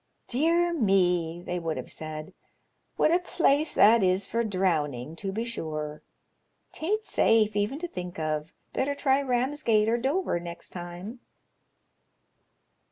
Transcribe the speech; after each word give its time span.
'Dear 0.27 0.73
me!' 0.73 1.43
they 1.45 1.59
would 1.59 1.77
have 1.77 1.91
said, 1.91 2.33
* 2.63 2.95
what 2.97 3.11
a 3.11 3.19
place 3.19 3.75
that 3.75 4.01
is 4.01 4.25
for 4.25 4.43
drowning, 4.43 5.15
to 5.17 5.31
be 5.31 5.45
sure! 5.45 6.01
'Taint 6.71 7.05
safe 7.05 7.55
even 7.55 7.77
to 7.77 7.87
think 7.87 8.17
of. 8.17 8.51
Better 8.73 8.95
try 8.95 9.21
Ramsgate 9.21 9.87
or 9.87 9.99
Dover 9.99 10.39
next 10.39 10.69
time.' 10.69 11.19